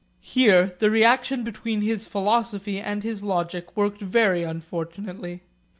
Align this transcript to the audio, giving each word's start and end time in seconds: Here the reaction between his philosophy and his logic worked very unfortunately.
Here 0.23 0.75
the 0.79 0.89
reaction 0.89 1.43
between 1.43 1.81
his 1.81 2.07
philosophy 2.07 2.79
and 2.81 3.03
his 3.03 3.21
logic 3.21 3.77
worked 3.77 4.01
very 4.01 4.41
unfortunately. 4.41 5.43